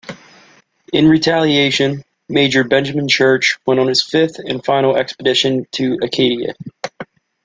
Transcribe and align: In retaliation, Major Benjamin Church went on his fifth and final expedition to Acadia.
In 0.91 1.07
retaliation, 1.07 2.03
Major 2.27 2.63
Benjamin 2.63 3.07
Church 3.07 3.59
went 3.67 3.79
on 3.79 3.85
his 3.87 4.01
fifth 4.01 4.39
and 4.39 4.65
final 4.65 4.97
expedition 4.97 5.67
to 5.73 5.99
Acadia. 6.01 6.55